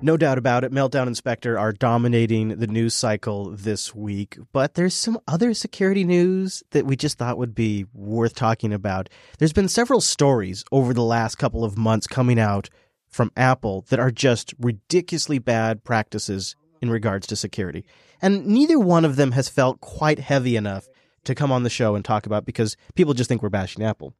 [0.00, 4.74] No doubt about it, Meltdown and Spectre are dominating the news cycle this week, but
[4.74, 9.08] there's some other security news that we just thought would be worth talking about.
[9.38, 12.68] There's been several stories over the last couple of months coming out
[13.08, 17.84] from Apple that are just ridiculously bad practices in regards to security.
[18.20, 20.88] And neither one of them has felt quite heavy enough
[21.24, 24.14] to come on the show and talk about because people just think we're bashing Apple.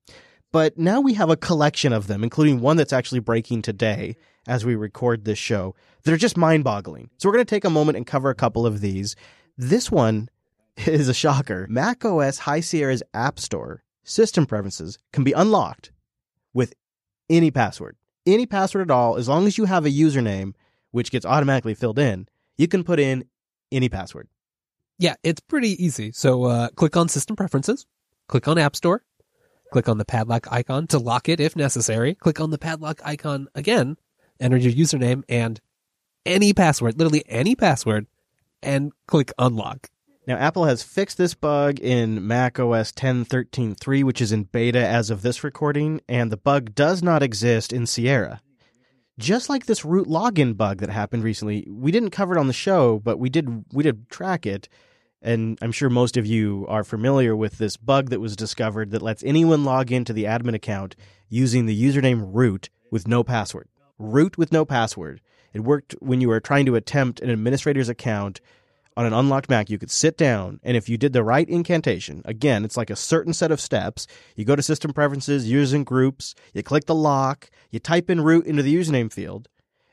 [0.51, 4.65] But now we have a collection of them, including one that's actually breaking today as
[4.65, 7.11] we record this show that are just mind boggling.
[7.19, 9.15] So we're going to take a moment and cover a couple of these.
[9.59, 10.31] This one
[10.79, 11.67] is a shocker.
[11.69, 15.93] Mac OS High Sierra's App Store system preferences can be unlocked
[16.55, 16.75] with
[17.29, 17.97] any password.
[18.29, 20.55] Any password at all, as long as you have a username,
[20.91, 23.25] which gets automatically filled in, you can put in
[23.73, 24.29] any password.
[24.99, 26.13] Yeah, it's pretty easy.
[26.13, 27.87] So uh, click on System Preferences,
[28.29, 29.03] click on App Store,
[29.73, 33.49] click on the padlock icon to lock it if necessary, click on the padlock icon
[33.55, 33.97] again
[34.41, 35.61] enter your username and
[36.27, 38.07] any password, literally any password,
[38.63, 39.89] and click unlock.
[40.29, 45.09] Now, Apple has fixed this bug in Mac OS 10.13.3, which is in beta as
[45.09, 48.43] of this recording, and the bug does not exist in Sierra.
[49.19, 52.53] Just like this root login bug that happened recently, we didn't cover it on the
[52.53, 54.69] show, but we did we did track it,
[55.23, 59.01] and I'm sure most of you are familiar with this bug that was discovered that
[59.01, 60.95] lets anyone log into the admin account
[61.31, 65.21] using the username root with no password root with no password.
[65.53, 68.41] It worked when you were trying to attempt an administrator's account
[68.99, 72.21] on an unlocked Mac, you could sit down and if you did the right incantation,
[72.25, 74.09] again, it's like a certain set of steps.
[74.35, 78.45] You go to system preferences, using groups, you click the lock, you type in root
[78.45, 79.49] into the username field,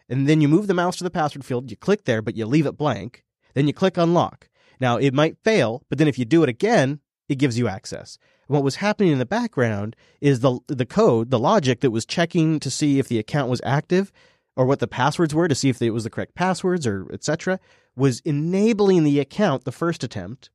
[0.10, 2.48] and then you move the mouse to the password field, you click there, but you
[2.48, 3.24] leave it blank.
[3.54, 4.50] Then you click unlock.
[4.80, 8.18] Now it might fail, but then if you do it again, it gives you access.
[8.48, 12.60] What was happening in the background is the the code, the logic that was checking
[12.60, 14.12] to see if the account was active
[14.56, 17.60] or what the passwords were to see if it was the correct passwords or etc
[17.95, 20.49] was enabling the account the first attempt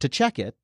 [0.00, 0.56] to check it.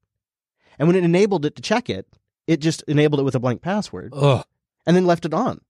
[0.78, 2.06] And when it enabled it to check it,
[2.46, 4.44] it just enabled it with a blank password Ugh.
[4.86, 5.60] and then left it on.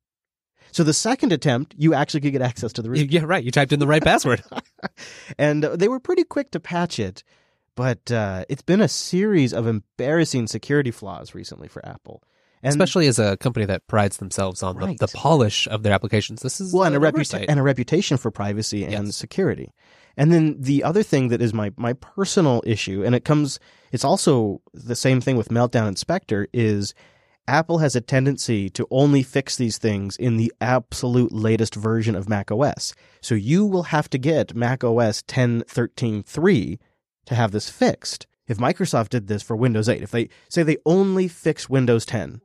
[0.70, 3.10] So the second attempt, you actually could get access to the root.
[3.10, 3.44] Yeah, right.
[3.44, 4.42] You typed in the right password.
[5.38, 7.22] and they were pretty quick to patch it,
[7.76, 12.22] but uh, it's been a series of embarrassing security flaws recently for Apple.
[12.62, 14.96] And, Especially as a company that prides themselves on Right.
[14.98, 16.42] the, the polish of their applications.
[16.42, 17.46] This is well, and a, reputa- oversight.
[17.48, 19.16] and a reputation for privacy and Yes.
[19.16, 19.72] security.
[20.16, 23.58] And then the other thing that is my my personal issue, and it comes,
[23.90, 26.94] it's also the same thing with Meltdown and Spectre, is
[27.48, 32.28] Apple has a tendency to only fix these things in the absolute latest version of
[32.28, 32.94] Mac OS.
[33.20, 36.78] So you will have to get Mac OS 10.13.3
[37.26, 38.26] to have this fixed.
[38.46, 42.40] If Microsoft did this for Windows 8, if they say they only fix Windows 10,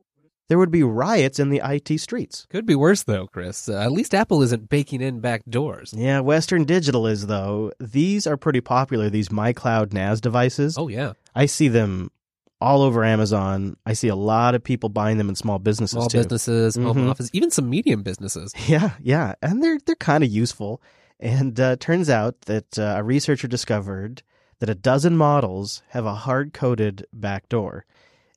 [0.50, 2.48] there would be riots in the IT streets.
[2.50, 3.68] Could be worse though, Chris.
[3.70, 5.94] Uh, at least Apple isn't baking in back doors.
[5.96, 7.72] Yeah, Western Digital is though.
[7.80, 9.10] These are pretty popular.
[9.10, 10.78] These MyCloud NAS devices.
[10.78, 12.12] Oh yeah, I see them
[12.60, 13.78] all over Amazon.
[13.86, 16.18] I see a lot of people buying them in small businesses small too.
[16.20, 17.10] businesses, home Mhm.
[17.12, 18.54] office, even some medium businesses.
[18.68, 20.82] Yeah, yeah, and they're they're kind of useful.
[21.20, 24.22] And uh, turns out that uh, a researcher discovered
[24.60, 27.86] that a dozen models have a hard coded backdoor,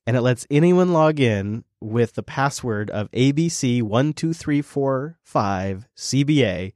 [0.07, 5.19] and it lets anyone log in with the password of ABC one two three four
[5.23, 6.73] five CBA,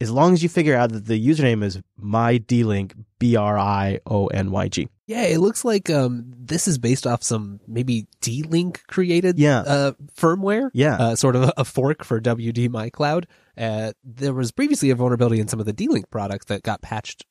[0.00, 4.00] as long as you figure out that the username is my D-Link B R I
[4.06, 4.88] O N Y G.
[5.06, 9.58] Yeah, it looks like um, this is based off some maybe D-Link created Yeah.
[9.60, 10.70] uh, firmware.
[10.72, 10.96] Yeah.
[10.96, 13.26] uh, sort of a, a fork for WD My Cloud.
[13.56, 17.26] Uh, there was previously a vulnerability in some of the D-Link products that got patched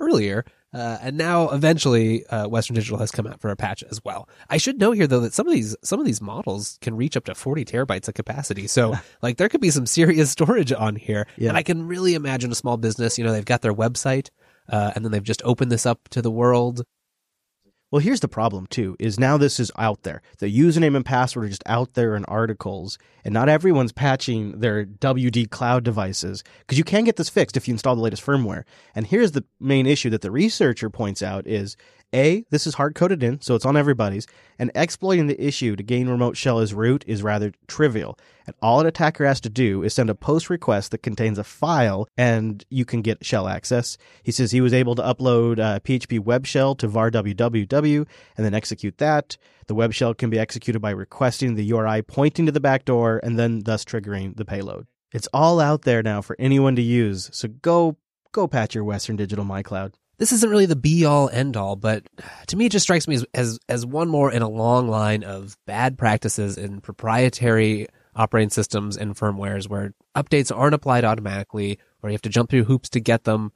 [0.00, 4.02] earlier, uh, and now eventually uh, Western Digital has come out for a patch as
[4.04, 4.28] well.
[4.48, 7.16] I should note here though that some of these some of these models can reach
[7.16, 10.96] up to 40 terabytes of capacity, so like there could be some serious storage on
[10.96, 11.26] here.
[11.36, 11.50] Yeah.
[11.50, 14.30] And I can really imagine a small business, you know, they've got their website.
[14.68, 16.84] Uh, and then they've just opened this up to the world.
[17.92, 20.22] Well, here's the problem too: is now this is out there.
[20.38, 24.86] The username and password are just out there in articles, and not everyone's patching their
[24.86, 28.64] WD cloud devices because you can get this fixed if you install the latest firmware.
[28.94, 31.76] And here's the main issue that the researcher points out: is
[32.14, 34.26] a this is hard coded in, so it's on everybody's,
[34.58, 38.18] and exploiting the issue to gain remote shell as root is rather trivial.
[38.46, 41.44] And all an attacker has to do is send a post request that contains a
[41.44, 43.96] file, and you can get shell access.
[44.22, 48.46] He says he was able to upload a PHP web shell to var www and
[48.46, 49.36] then execute that.
[49.66, 53.38] The web shell can be executed by requesting the URI pointing to the backdoor and
[53.38, 54.86] then thus triggering the payload.
[55.12, 57.96] It's all out there now for anyone to use, so go
[58.32, 59.92] go patch your Western Digital MyCloud.
[60.18, 62.08] This isn't really the be all end all, but
[62.48, 65.24] to me, it just strikes me as, as, as one more in a long line
[65.24, 72.10] of bad practices in proprietary operating systems and firmwares where updates aren't applied automatically or
[72.10, 73.52] you have to jump through hoops to get them.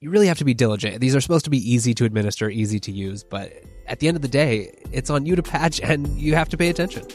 [0.00, 1.00] You really have to be diligent.
[1.00, 3.52] These are supposed to be easy to administer, easy to use, but
[3.86, 6.56] at the end of the day, it's on you to patch and you have to
[6.56, 7.06] pay attention.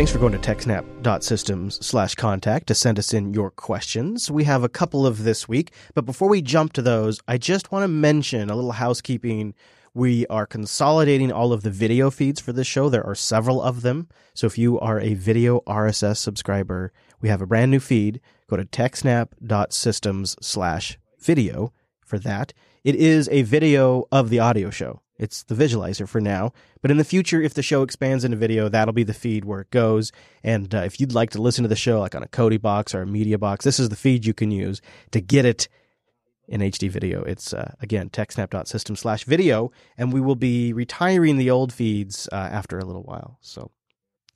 [0.00, 4.30] Thanks for going to techsnap.systems slash contact to send us in your questions.
[4.30, 7.70] We have a couple of this week, but before we jump to those, I just
[7.70, 9.52] want to mention a little housekeeping.
[9.92, 12.88] We are consolidating all of the video feeds for this show.
[12.88, 14.08] There are several of them.
[14.32, 18.22] So if you are a video RSS subscriber, we have a brand new feed.
[18.48, 21.74] Go to techsnap.systems slash video
[22.06, 22.54] for that.
[22.84, 25.02] It is a video of the audio show.
[25.20, 26.54] It's the visualizer for now.
[26.80, 29.60] But in the future, if the show expands into video, that'll be the feed where
[29.60, 30.12] it goes.
[30.42, 32.94] And uh, if you'd like to listen to the show, like on a Kodi box
[32.94, 34.80] or a media box, this is the feed you can use
[35.10, 35.68] to get it
[36.48, 37.22] in HD video.
[37.22, 39.70] It's, uh, again, techsnap.system slash video.
[39.98, 43.36] And we will be retiring the old feeds uh, after a little while.
[43.42, 43.70] So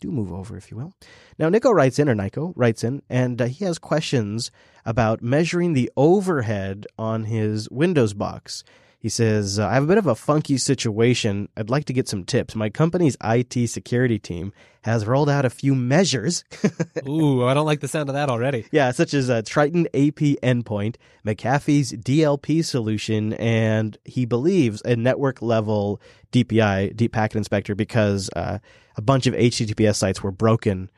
[0.01, 0.93] do move over, if you will.
[1.39, 4.51] Now, Nico writes in, or Nico writes in, and uh, he has questions
[4.85, 8.65] about measuring the overhead on his Windows box.
[9.05, 11.51] He says, uh, I have a bit of a funky situation.
[11.59, 12.57] I'd like to get some tips.
[12.57, 16.43] My company's IT security team has rolled out a few measures.
[17.07, 18.65] Ooh, I don't like the sound of that already.
[18.73, 25.43] yeah, such as a Triton AP endpoint, McAfee's DLP solution, and he believes a network
[25.43, 26.01] level
[26.33, 28.59] DPI, Deep Packet Inspector, because uh,
[28.97, 30.91] a bunch of HTTPS sites were broken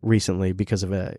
[0.00, 1.16] recently because of a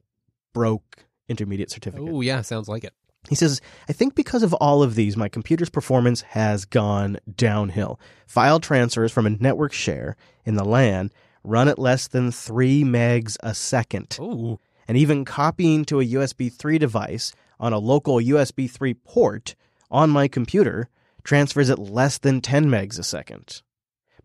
[0.52, 2.10] broke intermediate certificate.
[2.12, 2.94] Oh, yeah, sounds like it.
[3.30, 8.00] He says, I think because of all of these, my computer's performance has gone downhill.
[8.28, 10.16] File transfers from a network share
[10.46, 11.12] in the LAN
[11.44, 14.18] run at less than 3 megs a second.
[14.20, 19.56] Oh, And even copying to a USB 3 device on a local USB 3 port
[19.90, 20.90] on my computer
[21.24, 23.62] transfers at less than 10 megs a second.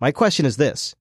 [0.00, 0.96] My question is this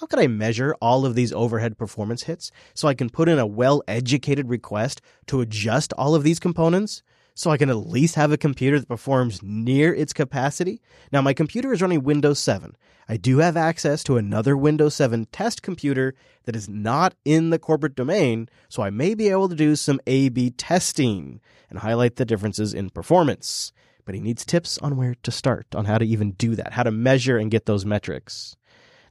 [0.00, 3.38] How could I measure all of these overhead performance hits so I can put in
[3.38, 7.02] a well educated request to adjust all of these components
[7.34, 10.80] so I can at least have a computer that performs near its capacity?
[11.12, 12.78] Now, my computer is running Windows 7.
[13.10, 17.58] I do have access to another Windows 7 test computer that is not in the
[17.58, 22.16] corporate domain, so I may be able to do some A B testing and highlight
[22.16, 23.70] the differences in performance.
[24.06, 26.84] But he needs tips on where to start, on how to even do that, how
[26.84, 28.56] to measure and get those metrics.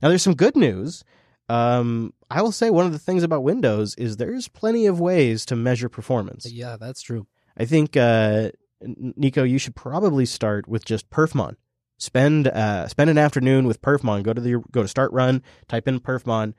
[0.02, 1.04] Now, there's some good news.
[1.50, 5.46] Um, I will say one of the things about Windows is there's plenty of ways
[5.48, 6.50] to measure performance.
[6.52, 7.26] yeah, that's true.
[7.58, 11.56] I think, uh, Nico, you should probably start with just Perfmon.
[11.98, 14.24] Spend uh, spend an afternoon with Perfmon.
[14.24, 16.54] Go to the go to Start Run, type in Perfmon,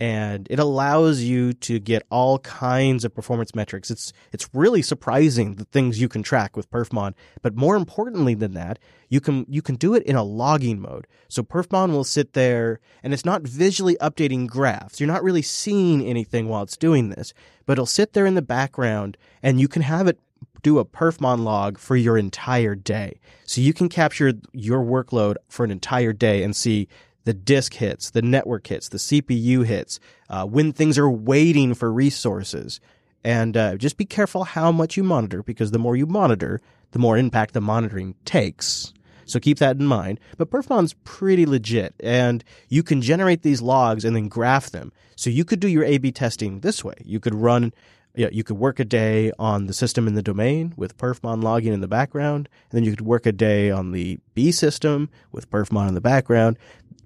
[0.00, 3.90] and it allows you to get all kinds of performance metrics.
[3.90, 7.14] It's it's really surprising the things you can track with Perfmon.
[7.40, 8.78] But more importantly than that,
[9.08, 11.06] you can you can do it in a logging mode.
[11.28, 14.98] So Perfmon will sit there, and it's not visually updating graphs.
[14.98, 17.32] You're not really seeing anything while it's doing this,
[17.66, 20.18] but it'll sit there in the background, and you can have it
[20.62, 23.20] do a perfmon log for your entire day.
[23.44, 26.88] So you can capture your workload for an entire day and see
[27.24, 31.92] the disk hits, the network hits, the CPU hits, uh, when things are waiting for
[31.92, 32.80] resources.
[33.24, 36.60] And uh, just be careful how much you monitor because the more you monitor,
[36.90, 38.92] the more impact the monitoring takes.
[39.24, 40.20] So keep that in mind.
[40.36, 44.92] But Perfmon's pretty legit, and you can generate these logs and then graph them.
[45.16, 46.96] So you could do your A/B testing this way.
[47.04, 47.72] You could run
[48.14, 51.72] yeah, you could work a day on the system in the domain with perfmon logging
[51.72, 55.50] in the background, and then you could work a day on the B system with
[55.50, 56.58] perfmon in the background.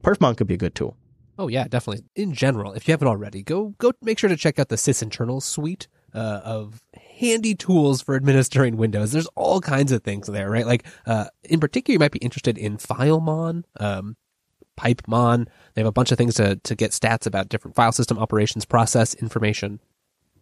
[0.02, 0.96] Perfmon could be a good tool.
[1.38, 2.04] Oh yeah, definitely.
[2.14, 5.42] In general, if you haven't already, go go make sure to check out the sysinternals
[5.42, 6.80] suite uh, of
[7.18, 9.12] handy tools for administering Windows.
[9.12, 10.66] There's all kinds of things there, right?
[10.66, 14.16] Like uh, in particular, you might be interested in FileMon, um,
[14.78, 15.46] PipeMon.
[15.74, 18.64] They have a bunch of things to to get stats about different file system operations,
[18.64, 19.80] process information.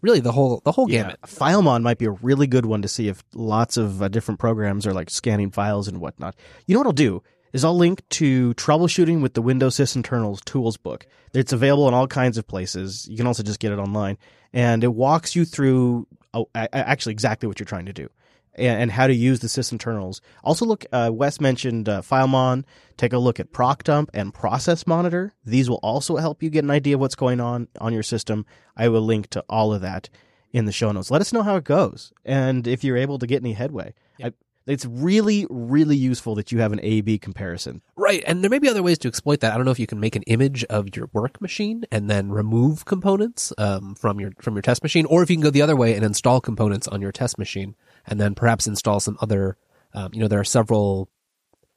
[0.05, 1.19] Really, the whole the whole gamut.
[1.23, 4.87] FileMon might be a really good one to see if lots of uh, different programs
[4.87, 6.37] are like scanning files and whatnot.
[6.67, 7.23] You know what I'll do
[7.55, 11.07] is I'll link to troubleshooting with the Windows sysinternals tools book.
[11.33, 13.09] It's available in all kinds of places.
[13.09, 14.19] You can also just get it online,
[14.53, 18.11] and it walks you through oh, actually exactly what you're trying to do
[18.57, 20.21] and, and how to use the sysinternals.
[20.43, 20.85] Also, look.
[20.93, 22.65] Uh, Wes mentioned uh, FileMon.
[22.97, 25.33] Take a look at ProcDump and Process Monitor.
[25.45, 28.47] These will also help you get an idea of what's going on on your system.
[28.77, 30.09] I will link to all of that
[30.53, 31.11] in the show notes.
[31.11, 33.95] Let us know how it goes and if you're able to get any headway.
[34.23, 34.33] I,
[34.67, 37.83] it's really, really useful that you have an A B comparison.
[37.97, 39.53] Right, and there may be other ways to exploit that.
[39.53, 42.31] I don't know if you can make an image of your work machine and then
[42.31, 45.61] remove components um, from your from your test machine, or if you can go the
[45.61, 47.75] other way and install components on your test machine
[48.07, 49.57] and then perhaps install some other.
[49.93, 51.09] Um, you know, there are several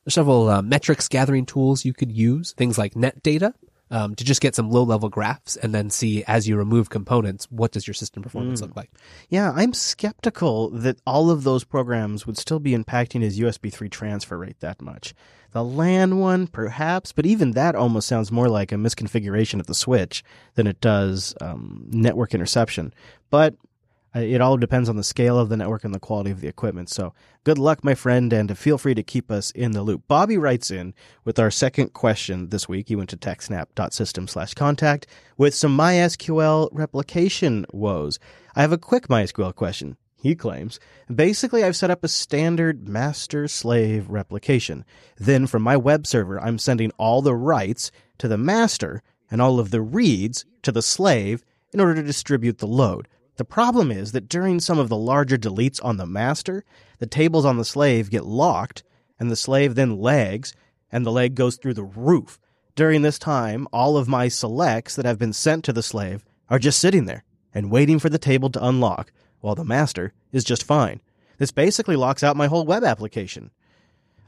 [0.09, 3.53] several uh, metrics gathering tools you could use, things like NetData,
[3.89, 7.45] um, to just get some low level graphs and then see as you remove components,
[7.49, 8.91] what does your system performance look like?
[9.29, 13.87] Yeah, I'm skeptical that all of those programs would still be impacting his USB 3
[13.89, 15.13] transfer rate that much.
[15.51, 19.73] The LAN one, perhaps, but even that almost sounds more like a misconfiguration of the
[19.73, 20.23] switch
[20.55, 22.93] than it does um, network interception.
[23.29, 23.55] But
[24.17, 26.47] Uh, it all depends on the scale of the network and the quality of the
[26.47, 26.89] equipment.
[26.89, 27.13] So
[27.43, 30.07] good luck, my friend, and feel free to keep us in the loop.
[30.07, 32.87] Bobby writes in with our second question this week.
[32.87, 35.05] He went to techsnap.system slash contact
[35.37, 38.17] with some MySQL replication woes.
[38.55, 39.97] I have a quick MySQL question.
[40.19, 40.79] He claims.
[41.13, 44.83] Basically, I've set up a standard master slave replication.
[45.17, 49.59] Then from my web server, I'm sending all the writes to the master and all
[49.59, 53.07] of the reads to the slave in order to distribute the load.
[53.37, 56.65] The problem is that during some of the larger deletes on the master,
[56.97, 58.83] the tables on the slave get locked,
[59.19, 60.53] and the slave then lags,
[60.91, 62.39] and the lag goes through the roof.
[62.75, 66.59] During this time, all of my selects that have been sent to the slave are
[66.59, 67.23] just sitting there
[67.53, 70.99] and waiting for the table to unlock, while the master is just fine.
[71.37, 73.51] This basically locks out my whole web application.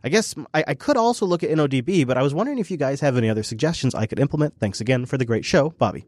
[0.04, 2.78] I guess I, I could also look at InnoDB, but I was wondering if you
[2.78, 4.60] guys have any other suggestions I could implement.
[4.60, 6.06] Thanks again for the great show, Bobby.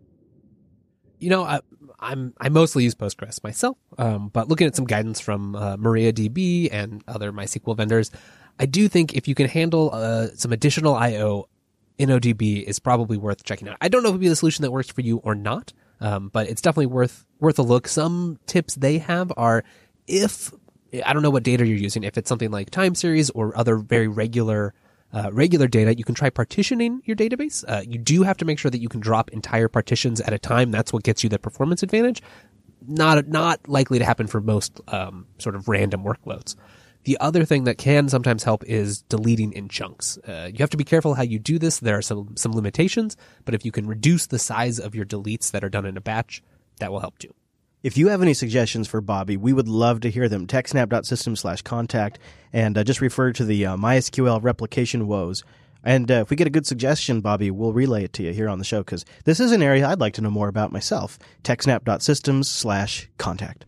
[1.22, 1.60] You know, I,
[2.00, 6.70] I'm I mostly use Postgres myself, um, but looking at some guidance from uh, MariaDB
[6.72, 8.12] and other MySQL vendors,
[8.60, 11.48] I do think if you can handle uh, some additional I/O,
[12.00, 13.78] InnoDB is probably worth checking out.
[13.80, 15.74] I don't know if it would be the solution that works for you or not,
[16.02, 17.88] Um, but it's definitely worth worth a look.
[17.88, 19.64] Some tips they have are
[20.08, 20.52] if
[21.06, 23.78] I don't know what data you're using, if it's something like time series or other
[23.78, 24.74] very regular
[25.14, 27.64] uh, regular data, you can try partitioning your database.
[27.68, 30.40] Uh, you do have to make sure that you can drop entire partitions at a
[30.40, 30.72] time.
[30.72, 32.22] That's what gets you the performance advantage.
[32.88, 36.56] Not not likely to happen for most um, sort of random workloads.
[37.04, 40.18] The other thing that can sometimes help is deleting in chunks.
[40.20, 41.80] Uh, you have to be careful how you do this.
[41.80, 45.52] There are some some limitations, but if you can reduce the size of your deletes
[45.52, 46.44] that are done in a batch,
[46.80, 47.34] that will help too.
[47.84, 50.46] If you have any suggestions for Bobby, we would love to hear them.
[50.46, 52.20] TechSnap.system slash contact
[52.54, 55.44] and uh, just refer to the uh, MySQL replication woes.
[55.84, 58.50] And uh, if we get a good suggestion, Bobby, we'll relay it to you here
[58.50, 61.18] on the show because this is an area I'd like to know more about myself.
[61.44, 63.66] TechSnap.systems slash contact.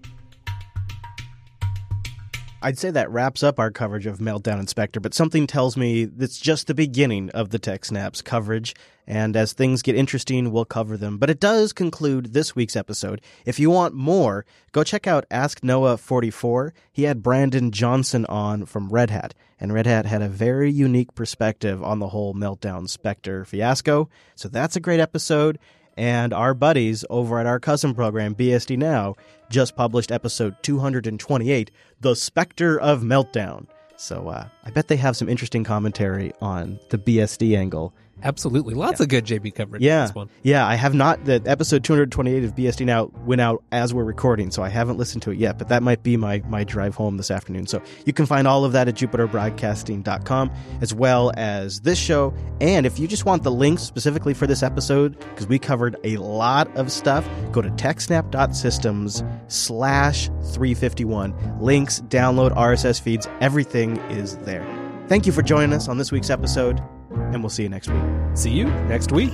[2.64, 6.08] I'd say that wraps up our coverage of Meltdown and Spectre, but something tells me
[6.18, 8.74] it's just the beginning of the TechSnaps coverage,
[9.06, 11.18] and as things get interesting, we'll cover them.
[11.18, 13.20] But it does conclude this week's episode.
[13.46, 16.74] If you want more, go check out Ask Noah 44.
[16.90, 21.14] He had Brandon Johnson on from Red Hat, and Red Hat had a very unique
[21.16, 24.10] perspective on the whole Meltdown Spectre fiasco.
[24.36, 25.60] So that's a great episode.
[25.96, 29.16] And our buddies over at our cousin program, BSD Now,
[29.50, 31.72] just published episode 228,
[32.02, 33.68] The Spectre of Meltdown.
[33.96, 37.94] So uh, I bet they have some interesting commentary on the BSD angle
[38.24, 38.74] Absolutely.
[38.74, 39.04] Lots Yeah.
[39.04, 40.30] of good JB coverage yeah, this one.
[40.44, 40.66] yeah.
[40.66, 41.26] I have not.
[41.26, 45.22] The episode 228 of BSD now went out as we're recording, so I haven't listened
[45.24, 45.58] to it yet.
[45.58, 47.68] But that might be my my drive home this afternoon.
[47.68, 50.52] So you can find all of that at JupiterBroadcasting.com,
[50.82, 52.34] as well as this show.
[52.62, 56.18] And if you just want the links specifically for this episode, because we covered a
[56.18, 61.60] lot of stuff, go to TechSnap.systems slash 351.
[61.60, 64.66] Links, download RSS feeds, everything is there.
[65.08, 66.82] Thank you for joining us on this week's episode,
[67.16, 68.04] and we'll see you next week.
[68.36, 69.34] See you next week.